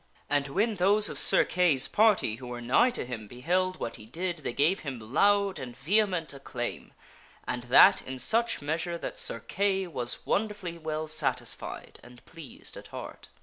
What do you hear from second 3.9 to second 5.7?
he did, they gave him loud